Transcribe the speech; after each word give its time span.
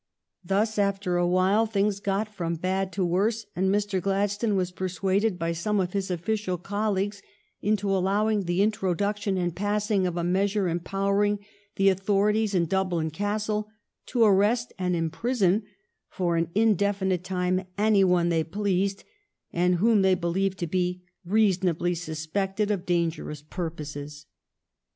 Thus 0.43 0.79
after 0.79 1.17
a 1.17 1.27
while 1.27 1.67
things 1.67 1.99
got 1.99 2.27
from 2.27 2.55
bad 2.55 2.91
to 2.93 3.05
worse, 3.05 3.45
and 3.55 3.69
Mr. 3.69 4.01
Gladstone 4.01 4.55
was 4.55 4.71
persuaded 4.71 5.37
by 5.37 5.51
some 5.51 5.79
of 5.79 5.93
his 5.93 6.09
official 6.09 6.57
colleagues 6.57 7.21
into 7.61 7.95
allowing 7.95 8.45
the 8.45 8.63
intro 8.63 8.95
duction 8.95 9.37
and 9.37 9.55
passing 9.55 10.07
of 10.07 10.17
a 10.17 10.23
measure 10.23 10.67
empowering 10.67 11.37
the 11.75 11.89
authorities 11.89 12.55
in 12.55 12.65
Dublin 12.65 13.11
Castle 13.11 13.69
to 14.07 14.23
arrest 14.23 14.73
and 14.79 14.95
imprison 14.95 15.65
for 16.09 16.35
an 16.35 16.49
indefinite 16.55 17.23
time 17.23 17.67
any 17.77 18.03
one 18.03 18.29
they 18.29 18.43
pleased 18.43 19.03
and 19.53 19.75
whom 19.75 20.01
they 20.01 20.15
believed 20.15 20.57
to 20.57 20.65
be" 20.65 21.03
reason 21.25 21.69
ably 21.69 21.93
suspected" 21.93 22.71
of 22.71 22.87
dangerous 22.87 23.43
purposes. 23.43 24.25